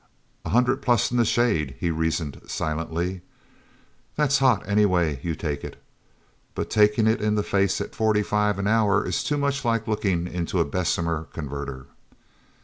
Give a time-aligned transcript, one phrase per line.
[0.45, 3.21] "A hundred plus in the shade," he reasoned silently.
[4.15, 5.79] "That's hot any way you take it.
[6.55, 9.87] But taking it in the face at forty five an hour is too much like
[9.87, 11.85] looking into a Bessemer converter!"